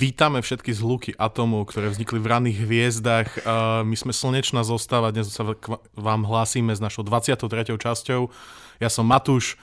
[0.00, 3.28] Vítame všetky zhluky atómov, ktoré vznikli v ranných hviezdach.
[3.84, 5.44] My sme slnečná zostava, dnes sa
[5.92, 7.76] vám hlásime s našou 23.
[7.76, 8.32] časťou.
[8.80, 9.60] Ja som Matúš.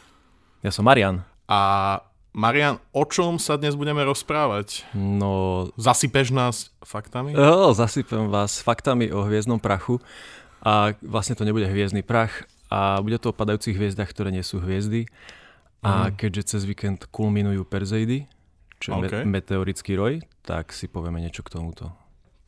[0.61, 1.25] Ja som Marian.
[1.49, 2.05] A
[2.37, 4.85] Marian, o čom sa dnes budeme rozprávať?
[4.93, 5.73] No...
[5.73, 7.33] Zasypeš nás faktami?
[7.33, 9.97] Jo, zasypem vás faktami o hviezdnom prachu.
[10.61, 14.61] A vlastne to nebude hviezdny prach, a bude to o padajúcich hviezdach, ktoré nie sú
[14.61, 15.09] hviezdy.
[15.81, 16.21] A mm.
[16.21, 18.29] keďže cez víkend kulminujú Perzeidy,
[18.77, 19.23] čo je okay.
[19.25, 21.91] me- meteorický roj, tak si povieme niečo k tomuto.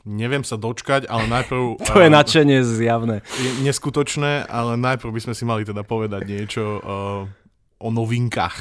[0.08, 1.78] Neviem sa dočkať, ale najprv...
[1.90, 3.22] to je nadšenie zjavné.
[3.38, 8.56] Je neskutočné, ale najprv by sme si mali teda povedať niečo uh, o novinkách.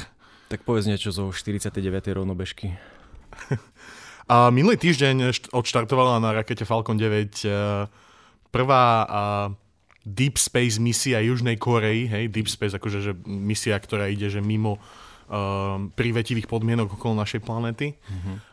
[0.49, 1.79] Tak povedz niečo zo 49.
[2.11, 2.73] rovnobežky.
[4.29, 7.89] A minulý týždeň odštartovala na rakete Falcon 9 uh,
[8.53, 9.49] prvá uh,
[10.05, 14.77] Deep Space misia Južnej Korei, hej, Deep Space akože že misia, ktorá ide že mimo
[15.93, 17.93] privetivých podmienok okolo našej planéty.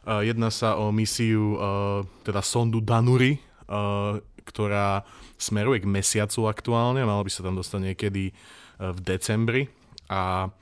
[0.04, 3.40] Uh, jedná sa o misiu, uh, teda sondu Danuri,
[3.72, 5.00] uh, ktorá
[5.40, 8.30] smeruje k mesiacu aktuálne, malo by sa tam dostať niekedy
[8.76, 9.66] v decembri.
[10.06, 10.52] A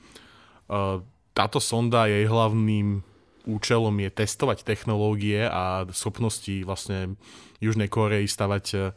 [1.34, 3.04] táto sonda, jej hlavným
[3.44, 7.20] účelom je testovať technológie a schopnosti vlastne
[7.60, 8.96] Južnej Korei stavať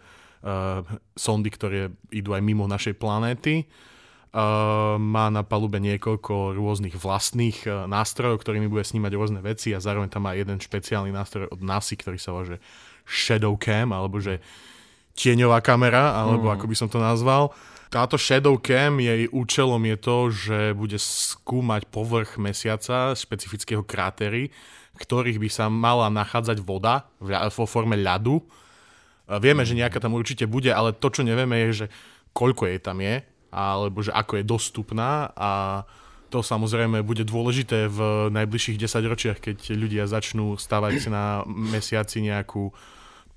[1.19, 3.67] sondy, ktoré idú aj mimo našej planéty.
[4.37, 9.81] Uh, má na palube niekoľko rôznych vlastných uh, nástrojov, ktorými bude snímať rôzne veci a
[9.81, 12.57] zároveň tam má jeden špeciálny nástroj od NASA, ktorý sa volá že
[13.09, 14.37] Shadow Cam, alebo že
[15.17, 16.53] tieňová kamera, alebo mm.
[16.53, 17.49] ako by som to nazval.
[17.89, 24.53] Táto Shadow Cam, jej účelom je to, že bude skúmať povrch mesiaca špecifického krátery,
[25.01, 27.09] ktorých by sa mala nachádzať voda
[27.57, 28.45] vo forme ľadu.
[29.41, 31.85] Vieme, že nejaká tam určite bude, ale to, čo nevieme, je, že
[32.37, 35.83] koľko jej tam je alebo že ako je dostupná a
[36.27, 42.75] to samozrejme bude dôležité v najbližších 10 ročiach, keď ľudia začnú stavať na mesiaci nejakú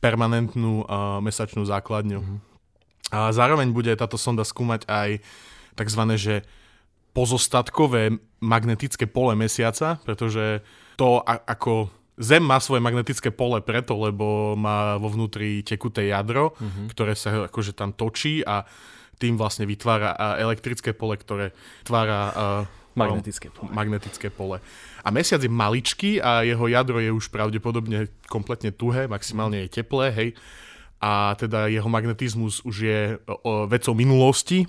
[0.02, 2.18] permanentnú uh, mesačnú základňu.
[2.18, 2.38] Mm-hmm.
[3.14, 5.22] A zároveň bude táto sonda skúmať aj
[5.78, 6.02] tzv.
[6.18, 6.34] že
[7.14, 10.62] pozostatkové magnetické pole mesiaca, pretože
[10.98, 16.52] to a- ako Zem má svoje magnetické pole preto, lebo má vo vnútri tekuté jadro,
[16.52, 16.86] mm-hmm.
[16.92, 18.68] ktoré sa akože tam točí a
[19.20, 21.52] tým vlastne vytvára elektrické pole, ktoré
[21.84, 22.32] tvára
[22.96, 23.68] magnetické pole.
[23.70, 24.58] magnetické pole.
[25.04, 30.08] A mesiac je maličký a jeho jadro je už pravdepodobne kompletne tuhé, maximálne je teplé,
[30.10, 30.28] hej.
[31.00, 33.00] A teda jeho magnetizmus už je
[33.72, 34.68] vecou minulosti,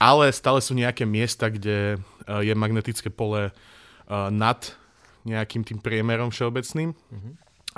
[0.00, 3.52] ale stále sú nejaké miesta, kde je magnetické pole
[4.32, 4.60] nad
[5.28, 6.96] nejakým tým priemerom všeobecným.
[6.96, 7.32] Mm-hmm.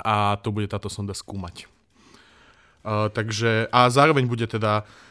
[0.05, 1.67] A to bude táto sonda skúmať.
[2.79, 5.08] Uh, takže, a zároveň bude teda uh,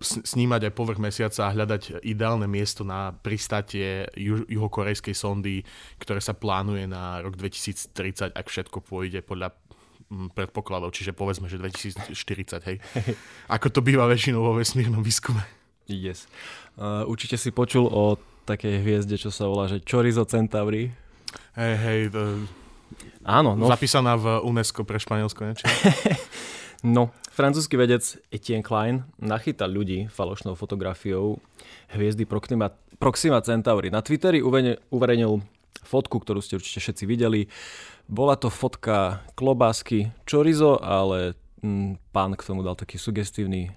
[0.00, 5.60] snímať aj povrch mesiaca a hľadať ideálne miesto na pristátie ju- juhokorejskej sondy,
[6.00, 9.52] ktoré sa plánuje na rok 2030, ak všetko pôjde podľa
[10.08, 12.16] mm, predpokladov, čiže povedzme, že 2040,
[12.72, 12.76] hej.
[13.54, 15.44] Ako to býva väčšinou vo vesmírnom výskume.
[15.84, 16.24] Yes.
[16.80, 18.16] Uh, určite si počul o
[18.48, 20.88] takej hviezde, čo sa volá, že Chorizo Centauri.
[21.52, 22.22] Hej, hej, to...
[23.24, 23.68] Áno, no.
[23.68, 25.68] Zapísaná v UNESCO pre Španielsko, niečo?
[26.84, 31.40] No, francúzsky vedec Etienne Klein nachytal ľudí falošnou fotografiou
[31.96, 33.88] hviezdy Proxima, Proxima Centauri.
[33.88, 34.44] Na Twitteri
[34.92, 35.40] uverejnil
[35.80, 37.48] fotku, ktorú ste určite všetci videli.
[38.04, 41.32] Bola to fotka klobásky chorizo, ale
[41.64, 43.72] mm, pán k tomu dal taký sugestívny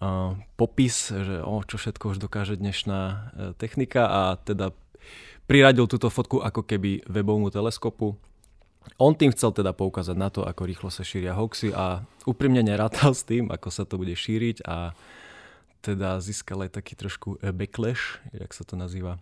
[0.00, 3.20] uh, popis, že o, čo všetko už dokáže dnešná uh,
[3.60, 4.72] technika a teda
[5.44, 8.16] priradil túto fotku ako keby webovmu teleskopu
[9.00, 13.16] on tým chcel teda poukázať na to, ako rýchlo sa šíria hoaxy a úprimne nerátal
[13.16, 14.92] s tým, ako sa to bude šíriť a
[15.80, 19.16] teda získal aj taký trošku eh, backlash, jak sa to nazýva.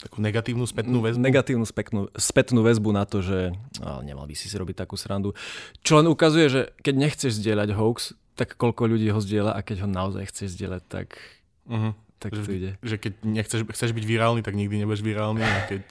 [0.00, 1.20] Takú negatívnu spätnú väzbu?
[1.20, 3.52] Negatívnu spätnú, spätnú väzbu na to, že
[3.84, 5.36] ale nemal by si si robiť takú srandu.
[5.84, 9.84] Čo len ukazuje, že keď nechceš zdieľať hoax, tak koľko ľudí ho zdieľa a keď
[9.84, 11.20] ho naozaj chceš zdieľať, tak,
[11.68, 11.92] uh-huh.
[12.16, 12.70] tak že, to ide.
[12.80, 15.84] Že keď nechceš, chceš byť virálny, tak nikdy nebudeš virálny a keď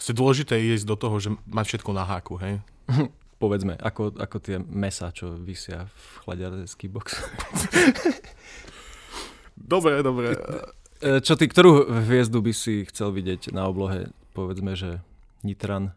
[0.00, 2.64] Proste dôležité je ísť do toho, že mať všetko na háku, hej?
[3.42, 7.20] Povedzme, ako, ako tie mesa, čo vysia v chladiarecký box.
[9.76, 10.40] dobre, dobre.
[11.04, 14.08] E, čo ty, ktorú hviezdu by si chcel vidieť na oblohe?
[14.32, 15.04] Povedzme, že
[15.44, 15.92] Nitran.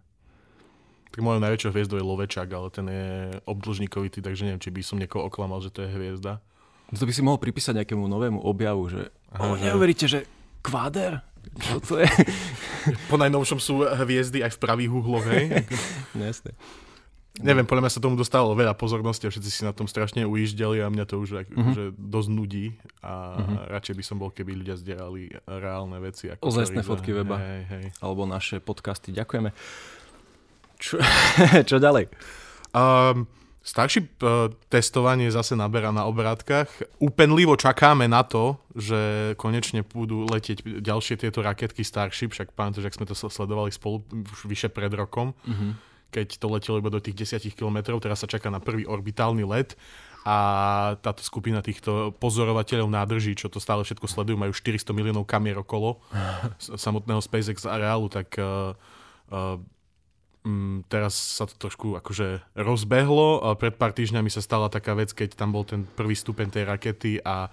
[1.16, 3.08] Tak mojou najväčšou hviezdou je Lovečák, ale ten je
[3.48, 6.44] obdlžníkovitý, takže neviem, či by som niekoho oklamal, že to je hviezda.
[6.92, 10.28] No to by si mohol pripísať nejakému novému objavu, že Aha, neuveríte, že
[10.60, 11.24] kváder
[11.60, 12.10] čo to je?
[13.12, 15.64] Po najnovšom sú hviezdy aj v pravých uhloch, hej?
[16.18, 16.54] No, jasne.
[17.42, 20.86] Neviem, podľa mňa sa tomu dostalo veľa pozornosti a všetci si na tom strašne ujíždeli
[20.86, 21.74] a mňa to už uh-huh.
[21.74, 23.74] že dosť nudí a uh-huh.
[23.74, 26.30] radšej by som bol, keby ľudia zdierali reálne veci.
[26.30, 27.42] Ako Ozajstné fotky weba.
[27.42, 27.86] Hej, hej.
[28.06, 29.10] Alebo naše podcasty.
[29.18, 29.50] Ďakujeme.
[30.78, 31.02] Čo,
[31.74, 32.14] čo ďalej?
[32.70, 33.26] Um,
[33.64, 36.68] Starship uh, testovanie zase naberá na obrátkach.
[37.00, 43.00] Úpenlivo čakáme na to, že konečne budú letieť ďalšie tieto raketky Starship, však pamätáš, že
[43.00, 45.72] sme to sledovali spolu už vyše pred rokom, mm-hmm.
[46.12, 49.80] keď to letelo iba do tých 10 km, teraz sa čaká na prvý orbitálny let
[50.28, 50.36] a
[51.00, 56.04] táto skupina týchto pozorovateľov nádrží, čo to stále všetko sledujú, majú 400 miliónov kamier okolo
[56.60, 58.76] samotného SpaceX areálu, tak uh,
[59.32, 59.56] uh,
[60.44, 63.56] Mm, teraz sa to trošku akože rozbehlo.
[63.56, 67.24] Pred pár týždňami sa stala taká vec, keď tam bol ten prvý stupeň tej rakety
[67.24, 67.48] a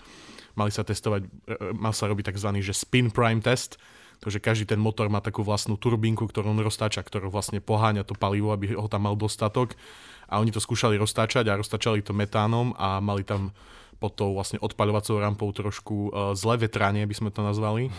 [0.58, 2.50] mali sa testovať, e, e, mal sa robiť tzv.
[2.58, 3.78] že spin prime test,
[4.18, 8.18] takže každý ten motor má takú vlastnú turbínku, ktorú on roztáča, ktorú vlastne poháňa to
[8.18, 9.78] palivo, aby ho tam mal dostatok.
[10.26, 13.54] A oni to skúšali roztáčať a roztáčali to metánom a mali tam
[14.02, 17.92] pod tou vlastne odpaľovacou rampou trošku uh, zlé vetranie, by sme to nazvali.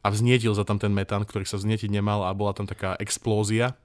[0.00, 3.76] A vznietil za tam ten metán, ktorý sa vznietiť nemal a bola tam taká explózia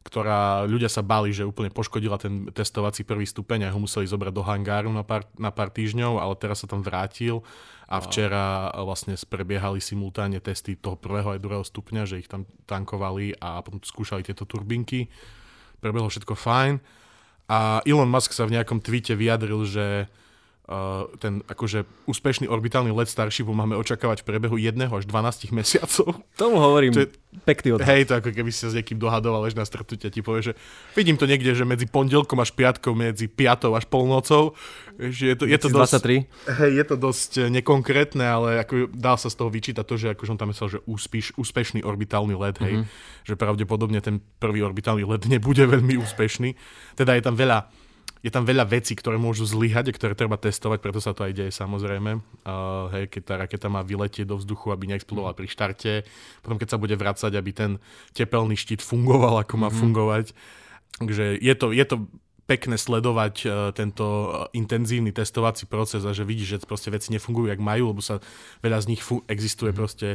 [0.00, 4.32] ktorá ľudia sa bali, že úplne poškodila ten testovací prvý stupeň a ho museli zobrať
[4.32, 7.44] do hangáru na pár, na pár týždňov, ale teraz sa tam vrátil
[7.90, 13.34] a včera vlastne prebiehali simultánne testy toho prvého aj druhého stupňa, že ich tam tankovali
[13.42, 15.10] a potom skúšali tieto turbinky.
[15.82, 16.78] Prebehlo všetko fajn.
[17.50, 20.06] A Elon Musk sa v nejakom tweete vyjadril, že
[21.18, 26.14] ten akože úspešný orbitálny let Starshipu máme očakávať v priebehu jedného až 12 mesiacov.
[26.38, 27.10] Tomu hovorím, to je,
[27.42, 27.90] pekný odhad.
[27.90, 30.52] Hej, to ako keby si sa s niekým dohadoval až na stretnutie, ti povie, že
[30.94, 34.54] vidím to niekde, že medzi pondelkom až piatkom, medzi piatou až polnocou,
[34.94, 39.18] že je to, je to dosť, hej, je to dosť eh, nekonkrétne, ale ako dá
[39.18, 42.62] sa z toho vyčítať to, že akože on tam myslel, že úspíš, úspešný orbitálny let,
[42.62, 43.26] hej, mm-hmm.
[43.26, 46.54] že pravdepodobne ten prvý orbitálny let nebude veľmi úspešný.
[46.94, 47.79] Teda je tam veľa
[48.20, 51.32] je tam veľa vecí, ktoré môžu zlyhať a ktoré treba testovať, preto sa to aj
[51.32, 52.20] deje samozrejme.
[52.44, 55.92] Uh, hej, keď tá raketa má vyletieť do vzduchu, aby neexplodovala pri štarte,
[56.44, 57.70] potom keď sa bude vracať, aby ten
[58.12, 59.80] tepelný štít fungoval, ako má mm-hmm.
[59.80, 60.26] fungovať.
[61.00, 61.96] Takže je to, je to
[62.44, 67.62] pekné sledovať uh, tento intenzívny testovací proces a že vidíš, že proste veci nefungujú, jak
[67.62, 68.20] majú, lebo sa
[68.60, 69.80] veľa z nich fu- existuje mm-hmm.
[69.80, 70.08] proste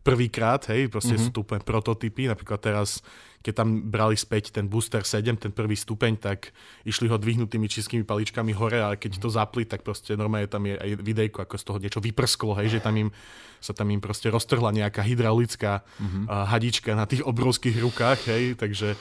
[0.00, 1.28] prvýkrát, hej, proste mm-hmm.
[1.28, 3.04] sú to úplne prototypy, napríklad teraz
[3.40, 6.52] keď tam brali späť ten booster 7, ten prvý stupeň, tak
[6.84, 10.76] išli ho dvihnutými čistými paličkami hore, ale keď to zapli, tak proste normálne tam je
[10.76, 13.08] aj videjko, ako z toho niečo vyprsklo, hej, že tam im,
[13.56, 16.24] sa tam im proste roztrhla nejaká hydraulická mm-hmm.
[16.28, 18.92] uh, hadička na tých obrovských rukách, hej, takže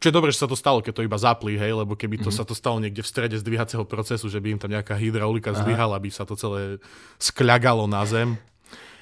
[0.00, 2.32] čo je dobré, že sa to stalo, keď to iba zapli, hej, lebo keby to
[2.32, 2.42] mm-hmm.
[2.42, 6.00] sa to stalo niekde v strede zdvíhacieho procesu, že by im tam nejaká hydraulika zlyhala,
[6.00, 6.80] aby sa to celé
[7.20, 8.40] skľagalo na zem,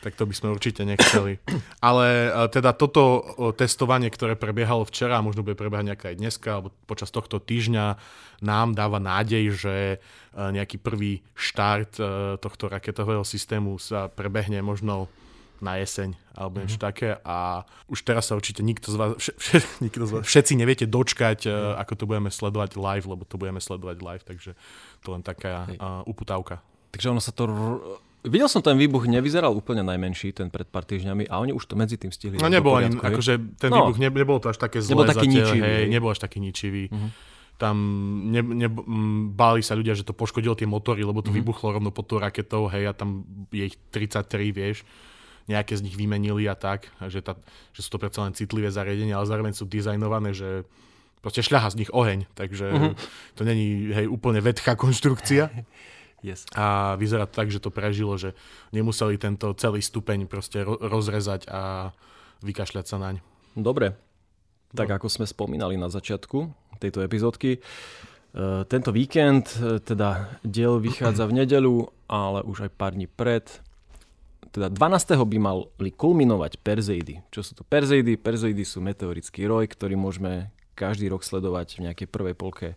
[0.00, 1.36] tak to by sme určite nechceli.
[1.84, 3.24] Ale e, teda toto
[3.56, 8.00] testovanie, ktoré prebiehalo včera, možno bude prebiehať nejaká aj dneska, alebo počas tohto týždňa,
[8.40, 9.96] nám dáva nádej, že e,
[10.36, 12.04] nejaký prvý štart e,
[12.40, 15.12] tohto raketového systému sa prebehne možno
[15.60, 16.88] na jeseň alebo niečo mm-hmm.
[16.88, 20.56] také a už teraz sa určite nikto z vás, vš- vš- nikto z vás všetci
[20.56, 21.76] neviete dočkať, mm.
[21.84, 24.56] ako to budeme sledovať live, lebo to budeme sledovať live, takže
[25.04, 26.64] to len taká uh, uputávka.
[26.96, 30.84] Takže ono sa to r- Videl som ten výbuch, nevyzeral úplne najmenší, ten pred pár
[30.84, 32.36] týždňami a oni už to medzi tým stihli.
[32.36, 35.26] No nebol ani, akože ten no, výbuch ne, nebol to až také zlé nebol taký
[35.32, 35.64] zatiaľ, ničivý.
[35.64, 36.84] Hej, nebol až taký ničivý.
[36.92, 37.08] Uh-huh.
[37.56, 37.76] Tam
[38.28, 38.68] ne, ne,
[39.32, 41.40] báli sa ľudia, že to poškodilo tie motory, lebo to uh-huh.
[41.40, 44.84] vybuchlo rovno pod tou raketou, hej, a tam je ich 33, vieš
[45.50, 47.34] nejaké z nich vymenili a tak, že, tá,
[47.74, 50.62] že sú to predsa len citlivé zariadenia, ale zároveň sú dizajnované, že
[51.18, 52.94] proste šľaha z nich oheň, takže uh-huh.
[53.34, 55.50] to není hej, úplne vedchá konštrukcia.
[56.20, 56.44] Yes.
[56.52, 58.36] A vyzerá to tak, že to prežilo, že
[58.76, 61.92] nemuseli tento celý stupeň proste rozrezať a
[62.44, 63.24] vykašľať sa naň.
[63.56, 63.96] Dobre.
[64.76, 64.94] Tak no.
[65.00, 67.60] ako sme spomínali na začiatku tejto epizódky, e,
[68.64, 73.44] tento víkend, e, teda diel vychádza v nedelu, ale už aj pár dní pred.
[74.50, 75.28] Teda 12.
[75.28, 77.22] by mali kulminovať Perzeidy.
[77.30, 78.18] Čo sú to Perzeidy?
[78.18, 82.68] Perzeidy sú meteorický roj, ktorý môžeme každý rok sledovať v nejakej prvej polke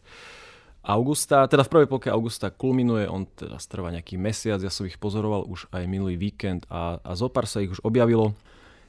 [0.83, 4.99] augusta, teda v prvej polke augusta kulminuje, on teda trvá nejaký mesiac, ja som ich
[4.99, 8.35] pozoroval už aj minulý víkend a, a zopár sa ich už objavilo.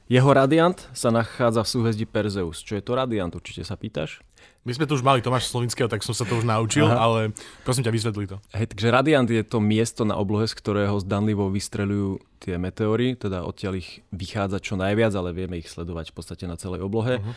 [0.05, 2.61] Jeho radiant sa nachádza v súhvezdí Perzeus.
[2.61, 4.21] Čo je to radiant, určite sa pýtaš?
[4.61, 6.97] My sme tu už mali Tomáš Slovinského, tak som sa to už naučil, Aha.
[6.97, 7.19] ale
[7.65, 8.37] prosím ťa, vysvetli to.
[8.53, 13.45] Hej, takže radiant je to miesto na oblohe, z ktorého zdanlivo vystrelujú tie meteóry, teda
[13.45, 17.17] odtiaľ ich vychádza čo najviac, ale vieme ich sledovať v podstate na celej oblohe.
[17.17, 17.33] Uh-huh.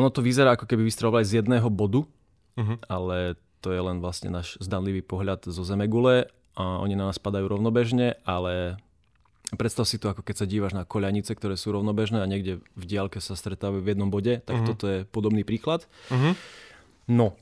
[0.00, 2.04] Ono to vyzerá, ako keby vystrelovali z jedného bodu,
[2.56, 2.76] uh-huh.
[2.92, 7.52] ale to je len vlastne náš zdanlivý pohľad zo Zemegule a oni na nás padajú
[7.52, 8.80] rovnobežne, ale
[9.54, 12.84] predstav si to, ako keď sa dívaš na koľanice, ktoré sú rovnobežné a niekde v
[12.84, 14.68] diálke sa stretávajú v jednom bode, tak uh-huh.
[14.72, 15.84] toto je podobný príklad.
[16.10, 16.34] Uh-huh.
[17.06, 17.36] No,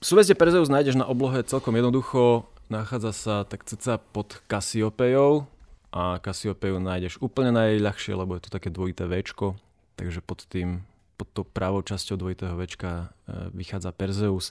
[0.00, 5.44] súvezdie Perzeus nájdeš na oblohe celkom jednoducho, nachádza sa tak ceca pod Kasiopejou
[5.92, 9.60] a Kasiopeiu nájdeš úplne najľahšie, lebo je to také dvojité Včko,
[10.00, 10.88] takže pod tým
[11.22, 14.50] pod tou pravou časťou dvojitého večka e, vychádza Perzeus.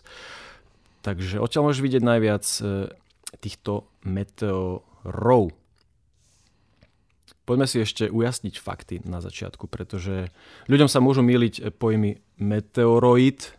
[1.01, 2.61] Takže odtiaľ môžeš vidieť najviac e,
[3.41, 5.53] týchto meteorov.
[7.41, 10.29] Poďme si ešte ujasniť fakty na začiatku, pretože
[10.69, 13.57] ľuďom sa môžu míliť pojmy meteoroid,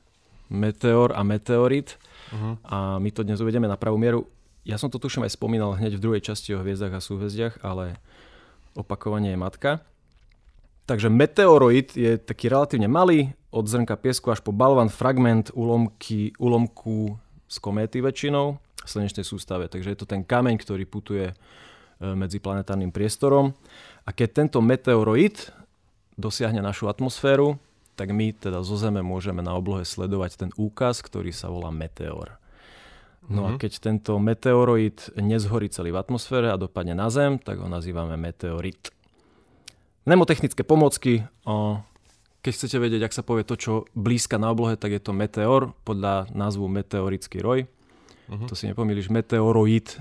[0.48, 1.98] meteor a meteorit.
[2.30, 2.56] Uh-huh.
[2.62, 4.30] A my to dnes uvedieme na pravú mieru.
[4.62, 7.98] Ja som to tuším aj spomínal hneď v druhej časti o hviezdach a súhvezdiach, ale
[8.78, 9.70] opakovanie je matka.
[10.86, 17.20] Takže meteoroid je taký relatívne malý, od zrnka piesku až po balvan fragment ulomky, ulomku
[17.52, 19.68] z kométy väčšinou v slnečnej sústave.
[19.68, 21.34] Takže je to ten kameň, ktorý putuje e,
[22.16, 23.52] medzi planetárnym priestorom.
[24.08, 25.52] A keď tento meteoroid
[26.16, 27.60] dosiahne našu atmosféru,
[27.92, 32.40] tak my teda zo Zeme môžeme na oblohe sledovať ten úkaz, ktorý sa volá meteor.
[33.28, 33.46] No mm-hmm.
[33.46, 33.60] a mhm.
[33.60, 38.88] keď tento meteoroid nezhorí celý v atmosfére a dopadne na Zem, tak ho nazývame meteorit.
[40.08, 41.22] Nemotechnické pomocky.
[42.42, 45.78] Keď chcete vedieť, ak sa povie to, čo blízka na oblohe, tak je to meteor
[45.86, 47.70] podľa názvu meteorický roj.
[48.26, 48.46] Uh-huh.
[48.50, 49.98] To si nepomýliš, meteoroid e,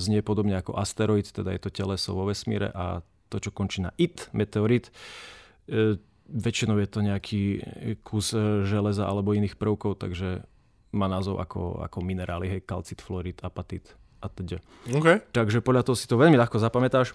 [0.00, 3.92] znie podobne ako asteroid, teda je to teleso vo vesmíre a to, čo končí na
[4.00, 4.88] it, meteorit,
[5.68, 7.42] e, väčšinou je to nejaký
[8.00, 10.40] kus e, železa alebo iných prvkov, takže
[10.94, 13.92] má názov ako, ako minerály, hej, kalcit, fluorid, apatit
[14.24, 14.62] a teda.
[14.88, 15.20] Okay.
[15.36, 17.12] Takže podľa toho si to veľmi ľahko zapamätáš.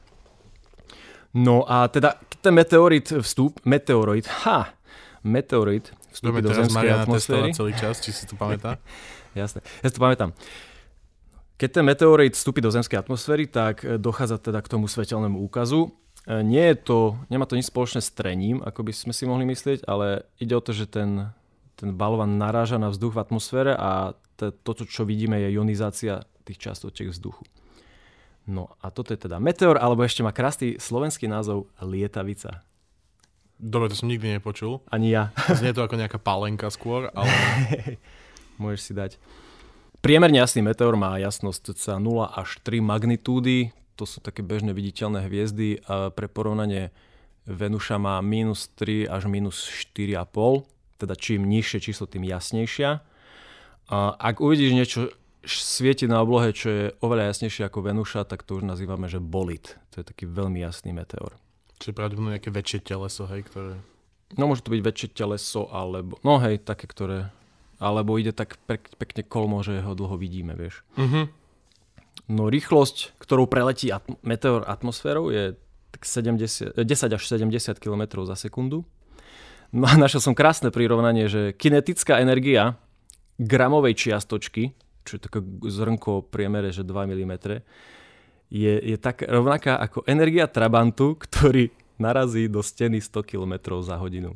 [1.34, 4.74] No a teda ten meteorit vstup, meteoroid, ha,
[5.22, 7.50] meteorit vstúpi do zemskej atmosféry.
[7.54, 8.82] celý čas, či si to pamätá?
[9.40, 10.34] Jasné, ja si to pamätám.
[11.60, 15.92] Keď ten meteorit vstúpi do zemskej atmosféry, tak e, dochádza teda k tomu svetelnému úkazu.
[16.26, 19.44] E, nie je to, nemá to nič spoločné s trením, ako by sme si mohli
[19.44, 21.30] myslieť, ale ide o to, že ten,
[21.76, 26.64] ten balvan naráža na vzduch v atmosfére a to, to, čo vidíme, je ionizácia tých
[26.64, 27.44] častotiek vzduchu.
[28.50, 32.66] No a toto je teda meteor, alebo ešte má krásny slovenský názov lietavica.
[33.62, 34.82] Dobre, to som nikdy nepočul.
[34.90, 35.30] Ani ja.
[35.54, 37.30] Znie to ako nejaká palenka skôr, ale...
[38.62, 39.12] Môžeš si dať.
[40.02, 43.76] Priemerne jasný meteor má jasnosť cca 0 až 3 magnitúdy.
[44.00, 45.84] To sú také bežne viditeľné hviezdy.
[45.86, 46.90] A pre porovnanie
[47.46, 50.66] Venuša má minus 3 až minus 4,5.
[51.00, 53.04] Teda čím nižšie číslo, tým jasnejšia.
[53.92, 55.00] A ak uvidíš niečo
[55.46, 59.80] svieti na oblohe, čo je oveľa jasnejšie ako Venuša, tak to už nazývame, že bolit.
[59.96, 61.36] To je taký veľmi jasný meteor.
[61.80, 63.80] Čiže pravdepodobne nejaké väčšie teleso, hej, ktoré...
[64.36, 66.20] No môže to byť väčšie teleso, alebo...
[66.28, 67.32] No hej, také, ktoré...
[67.80, 70.84] Alebo ide tak pek, pekne kolmo, že ho dlho vidíme, vieš.
[71.00, 71.32] Uh-huh.
[72.28, 75.56] No rýchlosť, ktorou preletí atm- meteor atmosférou je
[75.96, 78.84] tak 70, 10 až 70 km za sekundu.
[79.72, 82.76] No a našiel som krásne prirovnanie, že kinetická energia
[83.40, 87.34] gramovej čiastočky čo je také zrnko priemere, že 2 mm,
[88.50, 91.70] je, je tak rovnaká ako energia Trabantu, ktorý
[92.02, 94.34] narazí do steny 100 km za hodinu.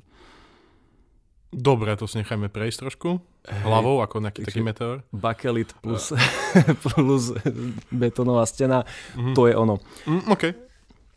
[1.53, 3.22] Dobre, to si nechajme prejsť trošku.
[3.46, 5.05] Hlavou, ako nejaký taký meteor.
[5.13, 6.10] Bakelit plus,
[6.86, 7.38] plus
[7.93, 8.82] betonová stena,
[9.13, 9.36] mm-hmm.
[9.38, 9.77] to je ono.
[10.10, 10.43] Mm, OK.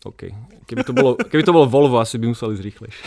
[0.05, 0.23] OK.
[0.69, 3.05] Keby to, bolo, keby to bolo Volvo, asi by museli ísť rýchlejšie.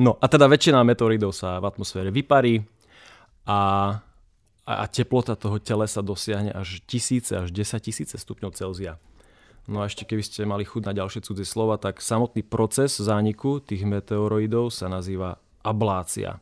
[0.00, 2.58] No a teda väčšina meteoridov sa v atmosfére vyparí,
[3.50, 3.58] a,
[4.62, 9.02] a teplota toho telesa dosiahne až tisíce, až 10 tisíce stupňov Celzia.
[9.66, 13.58] No a ešte keby ste mali chuť na ďalšie cudzie slova, tak samotný proces zániku
[13.58, 16.38] tých meteoroidov sa nazýva ablácia.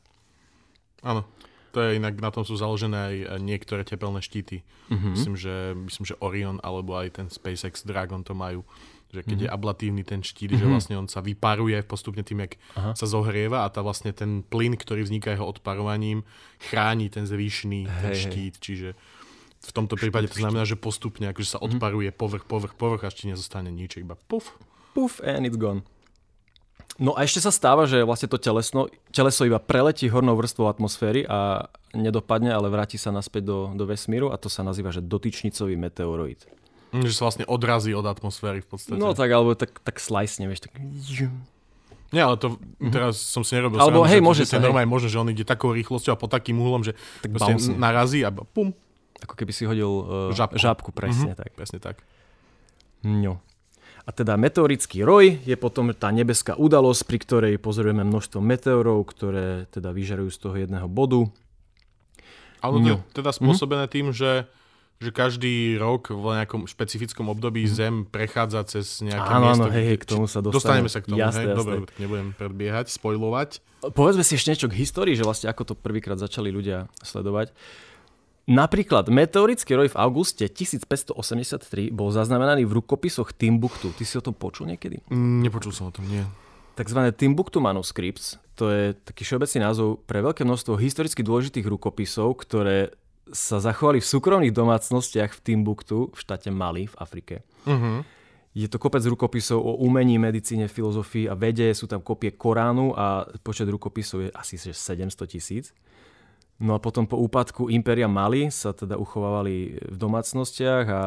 [1.02, 1.24] Áno,
[1.72, 4.64] to je inak, na tom sú založené aj niektoré tepelné štíty.
[4.88, 5.12] Mm-hmm.
[5.12, 8.64] Myslím, že, myslím, že Orion alebo aj ten SpaceX Dragon to majú
[9.08, 9.44] že keď mm-hmm.
[9.48, 10.60] je ablatívny ten štít, mm-hmm.
[10.60, 12.92] že vlastne on sa vyparuje postupne tým, jak Aha.
[12.92, 16.28] sa zohrieva a tá vlastne ten plyn, ktorý vzniká jeho odparovaním,
[16.60, 18.62] chráni ten zvýšný ten štít, hej.
[18.62, 18.88] čiže
[19.58, 21.64] v tomto prípade to znamená, že postupne akože sa mhm.
[21.66, 24.54] odparuje povrch, povrch, povrch, až ti nezostane nič, iba puf.
[24.92, 25.82] Puf and it's gone.
[26.98, 31.22] No a ešte sa stáva, že vlastne to telesno, teleso iba preletí hornou vrstvou atmosféry
[31.30, 35.78] a nedopadne, ale vráti sa naspäť do, do vesmíru a to sa nazýva, že dotyčnicový
[35.78, 36.42] meteoroid.
[36.88, 38.96] Že sa vlastne odrazí od atmosféry v podstate.
[38.96, 40.80] No tak, alebo tak, tak slice, vieš, tak...
[42.08, 42.88] Nie, ale to mhm.
[42.88, 45.28] teraz som si nerobil Alebo srandu, hej, že, môže že sa, normálne možno, že on
[45.28, 47.36] ide takou rýchlosťou a po takým uhlom, že tak
[47.76, 48.72] narazí a pum.
[49.18, 50.56] Ako keby si hodil uh, žabku.
[50.56, 51.42] žabku, presne mm-hmm.
[51.42, 51.50] tak.
[51.58, 51.96] Presne tak.
[53.04, 53.42] No.
[54.08, 59.68] A teda meteorický roj je potom tá nebeská udalosť, pri ktorej pozorujeme množstvo meteorov, ktoré
[59.68, 61.28] teda vyžarujú z toho jedného bodu.
[62.64, 63.96] Ale to je teda spôsobené mm-hmm.
[64.00, 64.48] tým, že
[64.98, 67.70] že každý rok v nejakom špecifickom období mm.
[67.70, 69.70] Zem prechádza cez nejaké áno, miesto.
[69.70, 70.58] Áno, hej, hej, k tomu sa dostaneme.
[70.58, 71.46] Dostaneme sa k tomu, jasné, hej?
[71.54, 71.58] Jasné.
[71.62, 73.50] Dobre, nebudem predbiehať, spojlovať.
[73.94, 77.54] Povedzme si ešte niečo k histórii, že vlastne ako to prvýkrát začali ľudia sledovať.
[78.48, 81.14] Napríklad meteorický roj v auguste 1583
[81.94, 83.92] bol zaznamenaný v rukopisoch Timbuktu.
[83.92, 85.04] Ty si o tom počul niekedy?
[85.12, 86.24] Mm, nepočul som o tom, nie.
[86.74, 86.98] tzv.
[87.14, 88.40] Timbuktu Manuscripts.
[88.58, 92.96] To je taký všeobecný názov pre veľké množstvo historicky dôležitých rukopisov, ktoré
[93.32, 97.34] sa zachovali v súkromných domácnostiach v Timbuktu, v štáte Mali v Afrike.
[97.66, 98.04] Uh-huh.
[98.56, 101.70] Je to kopec rukopisov o umení, medicíne, filozofii a vede.
[101.76, 105.70] Sú tam kopie Koránu a počet rukopisov je asi 700 tisíc.
[106.58, 111.02] No a potom po úpadku Impéria Mali sa teda uchovávali v domácnostiach a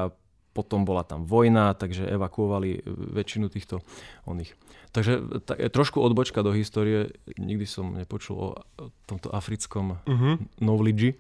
[0.51, 3.80] potom bola tam vojna, takže evakuovali väčšinu týchto
[4.28, 4.56] oných.
[4.92, 7.16] Takže tak, trošku odbočka do histórie.
[7.40, 8.50] Nikdy som nepočul o
[9.08, 10.40] tomto africkom uh-huh.
[10.60, 11.16] knowledge.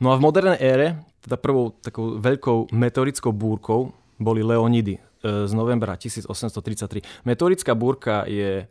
[0.00, 0.88] No a v modernej ére,
[1.20, 5.00] teda prvou takou veľkou meteorickou búrkou boli Leonidy e,
[5.44, 7.28] z novembra 1833.
[7.28, 8.64] Meteorická búrka je,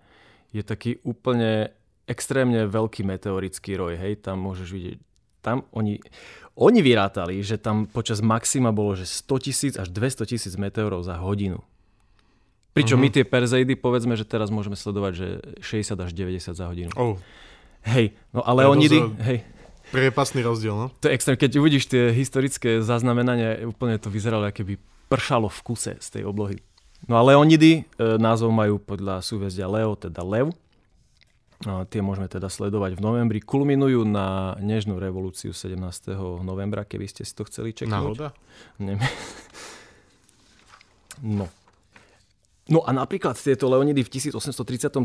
[0.49, 1.69] je taký úplne
[2.09, 4.97] extrémne veľký meteorický roj, hej, tam môžeš vidieť,
[5.45, 6.01] tam oni,
[6.57, 11.21] oni vyrátali, že tam počas maxima bolo, že 100 tisíc až 200 tisíc meteorov za
[11.21, 11.61] hodinu.
[12.73, 13.09] Pričom uh-huh.
[13.09, 15.27] my tie Perseidy, povedzme, že teraz môžeme sledovať, že
[15.61, 16.89] 60 až 90 za hodinu.
[16.97, 17.21] Oh.
[17.85, 18.89] Hej, no ale oni,
[19.21, 19.45] hej.
[19.89, 20.87] Priepasný rozdiel, no?
[21.01, 21.33] To je extrém.
[21.33, 24.73] Keď uvidíš tie historické zaznamenania, úplne to vyzeralo, ako keby
[25.09, 26.61] pršalo v kuse z tej oblohy.
[27.09, 27.81] No a Leonidy, e,
[28.21, 30.53] názov majú podľa súvezdia Leo, teda lev.
[31.67, 33.39] A tie môžeme teda sledovať v novembri.
[33.43, 35.75] Kulminujú na Nežnú revolúciu 17.
[36.39, 37.91] novembra, keby ste si to chceli čeknúť.
[37.91, 38.27] Náhoda?
[38.79, 38.95] Ne.
[41.19, 41.51] No.
[42.71, 45.03] No a napríklad tieto Leonidy v 1833.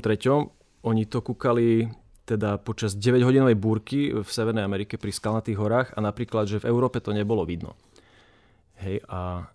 [0.84, 1.90] Oni to kúkali
[2.24, 7.00] teda počas 9-hodinovej búrky v Severnej Amerike pri Skalnatých horách a napríklad, že v Európe
[7.04, 7.76] to nebolo vidno.
[8.80, 9.48] Hej, a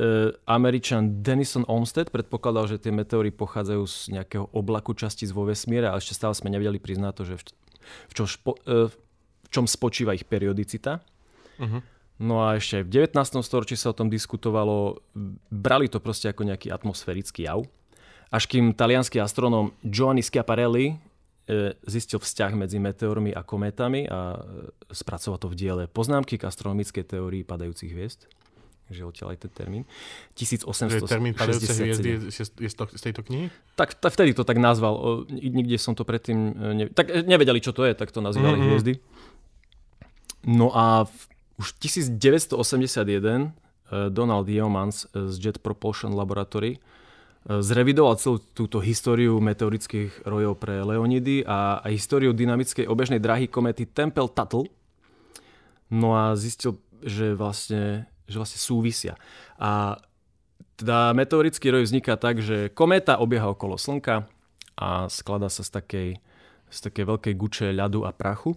[0.00, 5.92] E, Američan Denison Olmsted predpokladal, že tie meteory pochádzajú z nejakého oblaku častíc vo vesmíre,
[5.92, 7.42] ale ešte stále sme nevedeli priznať to, že v,
[8.08, 11.04] v, čom, špo, e, v čom spočíva ich periodicita.
[11.60, 11.84] Uh-huh.
[12.16, 13.44] No a ešte v 19.
[13.44, 15.04] storočí sa o tom diskutovalo,
[15.52, 17.68] brali to proste ako nejaký atmosférický jav.
[18.32, 20.96] Až kým talianský astronóm Giovanni Schiaparelli
[21.82, 24.38] zistil vzťah medzi meteormi a kométami a
[24.90, 28.30] spracoval to v diele Poznámky k astronomickej teórii padajúcich hviezd
[28.90, 29.82] že odtiaľ aj ten termín.
[30.34, 31.06] 1867.
[31.06, 33.46] Termín padajúce hviezdy je, je, je z tejto knihy?
[33.78, 35.24] Tak, tak vtedy to tak nazval.
[35.30, 36.38] Nikde som to predtým...
[36.58, 38.66] E, ne, tak e, nevedeli, čo to je, tak to nazývali mm-hmm.
[38.66, 38.92] hviezdy.
[40.50, 41.18] No a v,
[41.62, 46.82] už 1981 e, Donald Yeomans z Jet Propulsion Laboratory
[47.58, 53.90] zrevidoval celú túto históriu meteorických rojov pre Leonidy a, a históriu dynamickej obežnej dráhy komety
[53.90, 54.70] Tempel-Tuttle.
[55.90, 59.18] No a zistil, že vlastne že vlastne súvisia.
[59.58, 59.98] A
[60.78, 64.30] teda meteorický roj vzniká tak, že kométa obieha okolo Slnka
[64.78, 66.08] a skladá sa z takej,
[66.70, 68.54] z takej veľkej guče ľadu a prachu.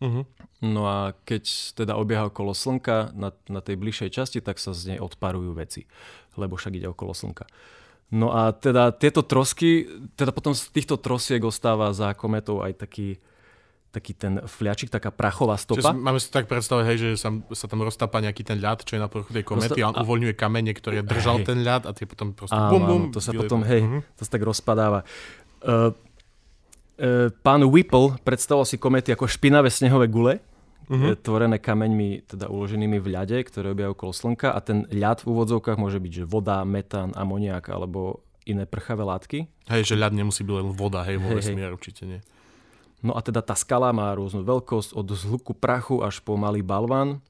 [0.00, 0.24] Uh-huh.
[0.64, 4.96] No a keď teda obieha okolo Slnka na, na tej bližšej časti, tak sa z
[4.96, 5.84] nej odparujú veci,
[6.40, 7.44] lebo však ide okolo Slnka.
[8.10, 9.86] No a teda tieto trosky,
[10.18, 13.22] teda potom z týchto trosiek ostáva za kometou aj taký
[13.90, 15.90] taký ten fľačik, taká prachová stopa.
[15.90, 18.94] Čiže máme si tak predstaviť, hej, že sa, sa tam roztápa nejaký ten ľad, čo
[18.94, 21.46] je na povrchu tej komety a on uvoľňuje kamene, ktoré držal hej.
[21.50, 23.02] ten ľad a tie potom proste áno, bum, bum.
[23.10, 24.00] Áno, to sa potom, hej, uh-huh.
[24.14, 25.02] to sa tak rozpadáva.
[25.66, 25.90] Uh,
[27.02, 30.38] uh, pán Whipple predstavoval si komety ako špinavé snehové gule,
[30.90, 31.14] uh-huh.
[31.14, 35.78] tvorené kameňmi teda uloženými v ľade, ktoré objajú okolo Slnka a ten ľad v úvodzovkách
[35.78, 39.38] môže byť že voda, metán, amoniak alebo iné prchavé látky.
[39.70, 42.20] Hej, že ľad nemusí byť len voda, hej, vo vesmíre určite nie.
[43.00, 47.24] No a teda tá skala má rôznu veľkosť, od zhluku prachu až po malý balvan.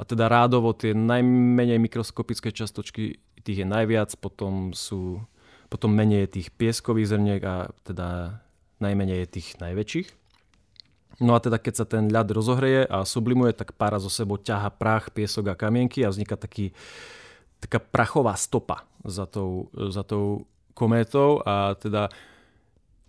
[0.00, 5.20] A teda rádovo tie najmenej mikroskopické častočky, tých je najviac, potom sú
[5.70, 8.42] potom menej je tých pieskových zrniek a teda
[8.82, 10.08] najmenej je tých najväčších.
[11.20, 14.72] No a teda keď sa ten ľad rozohreje a sublimuje, tak pára zo sebou ťaha
[14.72, 16.72] prach, piesok a kamienky a vzniká taký,
[17.60, 22.08] taká prachová stopa za tou, za tou kométou a teda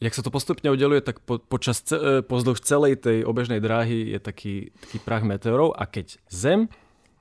[0.02, 4.17] Jak sa to postupne udeluje, tak po, počas, e, pozdĺž celej tej obežnej dráhy je
[4.17, 6.74] taký, taký prach meteorov a keď Zem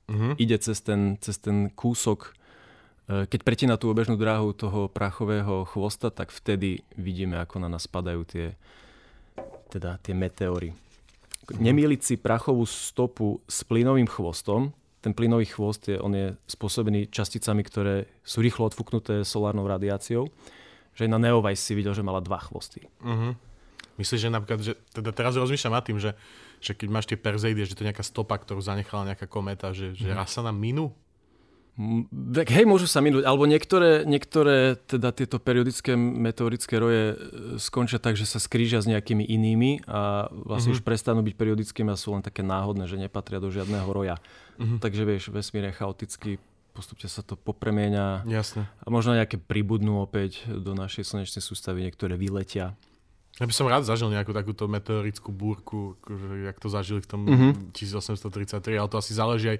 [0.08, 0.32] uh-huh.
[0.40, 2.32] ide cez ten, cez ten kúsok,
[3.04, 7.84] e, keď pretína tú obežnú dráhu toho prachového chvosta, tak vtedy vidíme, ako na nás
[7.84, 8.56] padajú tie,
[9.70, 10.74] teda tie meteory.
[11.50, 17.64] Nemýliť si prachovú stopu s plynovým chvostom, ten plynový chvost je, on je spôsobený časticami,
[17.64, 20.28] ktoré sú rýchlo odfúknuté solárnou radiáciou
[21.00, 22.84] že na Neovice si videl, že mala dva chvosty.
[23.00, 23.32] Uh-huh.
[23.96, 26.12] Myslíš, že napríklad, že teda teraz rozmýšľam nad tým, že,
[26.60, 29.96] že keď máš tie Perseidy, že to je nejaká stopa, ktorú zanechala nejaká kometa, že,
[29.96, 30.92] že raz sa nám minú?
[32.36, 37.16] Tak hej, môžu sa minúť, alebo niektoré, niektoré teda tieto periodické meteorické roje e,
[37.56, 40.82] skončia tak, že sa skrížia s nejakými inými a vlastne uh-huh.
[40.82, 44.20] už prestanú byť periodickými a sú len také náhodné, že nepatria do žiadneho roja.
[44.60, 44.76] Uh-huh.
[44.76, 46.30] Takže vieš, vesmír je chaotický
[46.70, 48.64] postupne sa to popremieňa Jasne.
[48.64, 52.78] a možno nejaké pribudnú opäť do našej slnečnej sústavy, niektoré vyletia.
[53.40, 57.20] Ja by som rád zažil nejakú takúto meteorickú búrku, akože, jak to zažili v tom
[57.26, 57.72] Mhm.
[57.72, 59.58] 1833, ale to asi záleží aj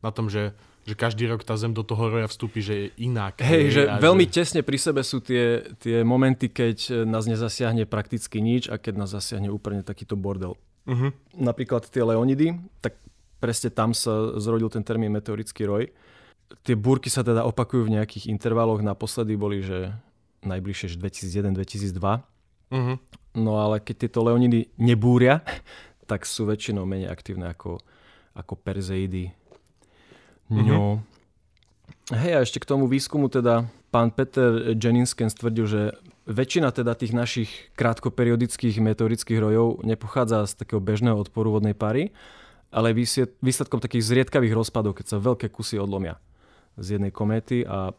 [0.00, 0.52] na tom, že,
[0.88, 3.38] že každý rok tá zem do toho roja vstúpi, že je inak.
[3.44, 8.72] Hej, že veľmi tesne pri sebe sú tie, tie momenty, keď nás nezasiahne prakticky nič
[8.72, 10.56] a keď nás zasiahne úplne takýto bordel.
[10.88, 11.12] Uh-huh.
[11.36, 12.96] Napríklad tie Leonidy, tak
[13.38, 15.84] presne tam sa zrodil ten termín meteorický roj.
[16.66, 18.82] Tie búrky sa teda opakujú v nejakých intervaloch.
[18.82, 19.94] Naposledy boli, že
[20.42, 22.00] najbližšie že 2001-2002.
[22.70, 22.96] Uh-huh.
[23.36, 25.44] No ale keď tieto Leonidy nebúria,
[26.10, 27.78] tak sú väčšinou menej aktívne ako,
[28.34, 29.30] ako Perseidy.
[30.50, 31.00] No.
[32.10, 35.82] Hej, a ešte k tomu výskumu teda pán Peter Jenningsken stvrdil, že
[36.26, 42.10] väčšina teda tých našich krátkoperiodických meteorických rojov nepochádza z takého bežného odporu vodnej pary,
[42.70, 42.94] ale
[43.42, 46.18] výsledkom takých zriedkavých rozpadov, keď sa veľké kusy odlomia
[46.78, 47.94] z jednej kométy a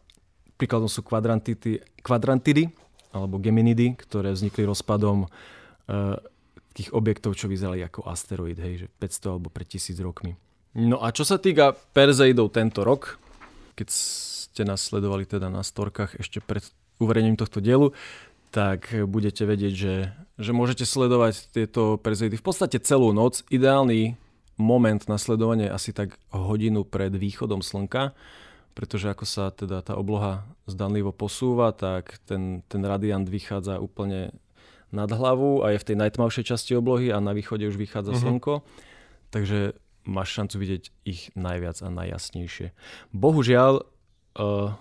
[0.55, 2.63] príkladom sú kvadrantidy,
[3.11, 5.27] alebo geminidy, ktoré vznikli rozpadom e,
[6.71, 10.39] takých objektov, čo vyzerali ako asteroid, hej, že 500 alebo pred tisíc rokmi.
[10.71, 13.19] No a čo sa týka Perzeidov tento rok,
[13.75, 16.63] keď ste nás sledovali teda na storkách ešte pred
[17.01, 17.91] uverejnením tohto dielu,
[18.51, 19.95] tak budete vedieť, že,
[20.39, 23.47] že môžete sledovať tieto Perzeidy v podstate celú noc.
[23.47, 24.19] Ideálny
[24.59, 28.11] moment na sledovanie asi tak hodinu pred východom slnka,
[28.75, 34.35] pretože ako sa teda tá obloha zdanlivo posúva, tak ten, ten radiant vychádza úplne
[34.91, 38.23] nad hlavu a je v tej najtmavšej časti oblohy a na východe už vychádza uh-huh.
[38.27, 38.53] slnko.
[39.31, 39.79] Takže
[40.11, 42.75] máš šancu vidieť ich najviac a najjasnejšie.
[43.15, 44.75] Bohužiaľ, uh,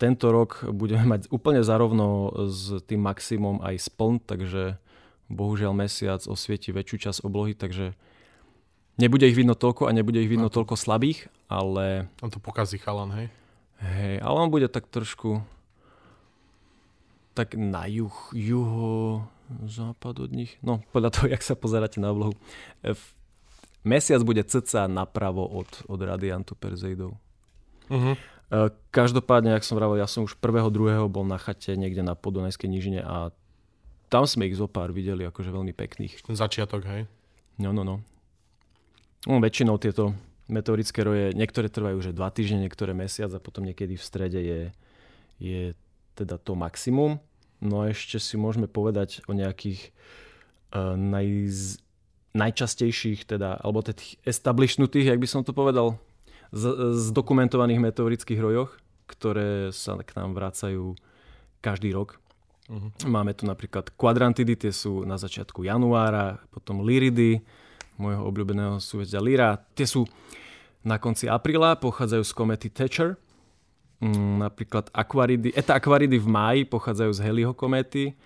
[0.00, 4.80] tento rok budeme mať úplne zarovno s tým maximum aj spln, takže
[5.28, 7.92] bohužiaľ mesiac osvieti väčšiu časť oblohy, takže
[8.96, 12.08] nebude ich vidno toľko a nebude ich vidno toľko slabých, ale...
[12.24, 13.26] On to pokazí chalan, hej?
[13.80, 15.44] Hej, ale on bude tak trošku
[17.36, 19.24] tak na juh, juho,
[19.64, 20.58] západ od nich.
[20.60, 22.34] No, podľa toho, jak sa pozeráte na oblohu.
[23.80, 27.16] Mesiac bude cca napravo od, od radiantu Perzeidov.
[27.88, 28.14] Uh-huh.
[28.90, 32.68] Každopádne, jak som vravel, ja som už prvého, druhého bol na chate niekde na Podunajskej
[32.68, 33.30] nížine a
[34.10, 36.26] tam sme ich zo pár videli, akože veľmi pekných.
[36.26, 37.06] Začiatok, hej?
[37.62, 38.02] No, no, no.
[39.24, 40.18] no väčšinou tieto
[40.50, 44.60] meteorické roje, niektoré trvajú už dva týždne, niektoré mesiac a potom niekedy v strede je,
[45.38, 45.62] je
[46.18, 47.22] teda to maximum.
[47.62, 49.94] No a ešte si môžeme povedať o nejakých
[50.74, 51.78] uh, najz,
[52.34, 55.98] najčastejších, teda, alebo tých establishnutých, jak by som to povedal,
[56.54, 58.70] z, zdokumentovaných meteorických rojoch,
[59.10, 60.94] ktoré sa k nám vracajú
[61.58, 62.22] každý rok.
[62.70, 62.90] Uh-huh.
[63.10, 67.42] Máme tu napríklad kvadrantidy, tie sú na začiatku januára, potom liridy,
[67.98, 69.50] môjho obľúbeného súvezďa Lyra.
[69.74, 70.06] Tie sú
[70.80, 73.20] na konci apríla, pochádzajú z komety Thatcher.
[74.00, 78.16] Mm, napríklad akvaridy, eta akvaridy v máji pochádzajú z Heliho kométy,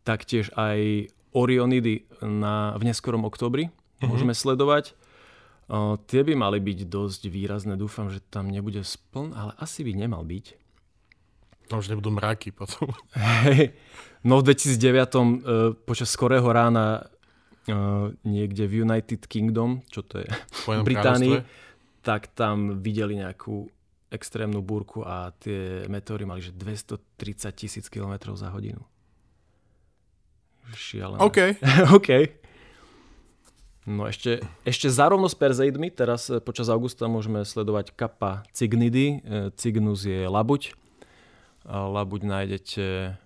[0.00, 4.10] taktiež aj Orionidy na, v neskorom oktobri uh-huh.
[4.10, 4.98] môžeme sledovať.
[5.68, 7.78] O, tie by mali byť dosť výrazné.
[7.78, 10.58] Dúfam, že tam nebude spln, ale asi by nemal byť.
[11.68, 12.88] Tam už nebudú mraky potom.
[13.44, 13.76] Hey,
[14.24, 15.22] no v 2009 e,
[15.84, 17.04] počas skorého rána
[17.68, 17.74] e,
[18.24, 20.28] niekde v United Kingdom, čo to je
[20.64, 21.44] v Británii,
[22.00, 23.68] tak tam videli nejakú
[24.08, 28.80] extrémnu búrku a tie meteóry mali že 230 tisíc km za hodinu.
[30.74, 31.20] Šialené.
[31.22, 31.38] OK.
[31.98, 32.10] OK.
[33.88, 39.24] No ešte, ešte zárovno s Perzeidmi, teraz e, počas augusta môžeme sledovať kappa Cygnidy.
[39.24, 40.76] E, Cygnus je labuť.
[41.68, 43.16] Labuť nájdete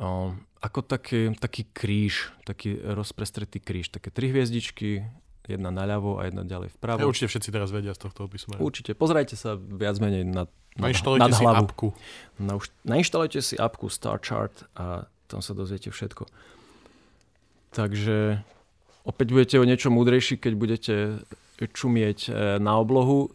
[0.00, 5.04] o, ako taký, taký kríž, taký rozprestretý kríž, také tri hviezdičky,
[5.44, 7.04] jedna naľavo a jedna ďalej vpravo.
[7.04, 8.56] Ja, určite všetci teraz vedia z tohto opisu.
[8.56, 11.92] Určite, pozrajte sa viac menej na, na, nad si apku.
[12.40, 16.26] Na, nainštalujte si apku Star Chart a tam sa dozviete všetko.
[17.74, 18.40] Takže
[19.04, 20.94] opäť budete o niečo múdrejší, keď budete
[21.60, 22.30] čumieť e,
[22.62, 23.32] na oblohu.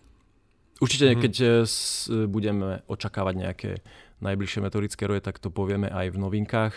[0.82, 1.22] Určite, mm-hmm.
[1.22, 1.48] keď e,
[2.26, 3.72] budeme očakávať nejaké
[4.22, 6.74] najbližšie metodické roje, tak to povieme aj v novinkách.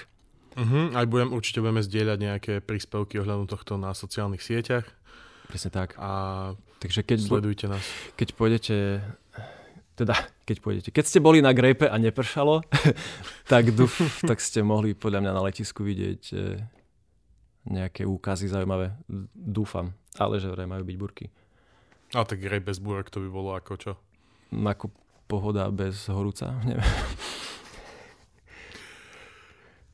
[0.54, 0.94] Uh-huh.
[0.94, 4.86] Aj budem, určite budeme zdieľať nejaké príspevky ohľadom tohto na sociálnych sieťach.
[5.50, 5.98] Presne tak.
[6.00, 7.84] A Takže keď sledujte nás.
[8.16, 8.76] Keď pôjdete
[9.94, 10.90] teda keď pôjdete.
[10.90, 12.66] Keď ste boli na grejpe a nepršalo,
[13.52, 16.36] tak, duf, tak ste mohli podľa mňa na letisku vidieť e,
[17.70, 18.92] nejaké úkazy zaujímavé.
[19.34, 19.94] Dúfam.
[20.18, 21.26] Ale že vraj majú byť burky.
[22.14, 23.92] A tak grej bez búrok to by bolo ako čo?
[24.54, 24.90] Ako
[25.26, 26.54] pohoda bez horúca.
[26.68, 26.86] Neviem.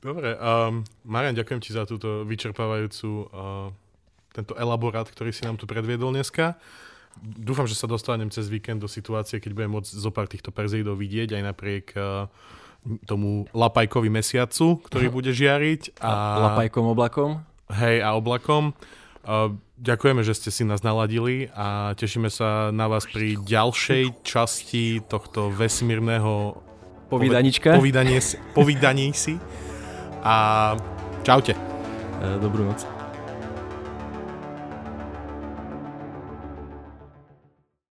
[0.01, 3.69] Dobre, um, Marian, ďakujem ti za túto vyčerpávajúcu uh,
[4.33, 6.57] tento elaborát, ktorý si nám tu predviedol dneska.
[7.19, 11.01] Dúfam, že sa dostanem cez víkend do situácie, keď budem môcť zo pár týchto Perzeidov
[11.01, 12.31] vidieť aj napriek uh,
[13.05, 15.99] tomu Lapajkovi mesiacu, ktorý bude žiariť.
[16.01, 16.13] A...
[16.55, 17.45] Lapajkom oblakom?
[17.71, 18.73] Hej, a oblakom.
[19.21, 25.05] Uh, ďakujeme, že ste si nás naladili a tešíme sa na vás pri ďalšej časti
[25.05, 26.67] tohto vesmírneho
[27.11, 27.75] Povídanička.
[27.75, 28.23] Povídanie,
[28.55, 29.35] povídaní si.
[30.23, 30.79] A
[31.27, 31.59] čaute.
[32.39, 33.00] Dobrú noc.